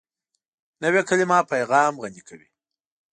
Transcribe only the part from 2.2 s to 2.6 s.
کوي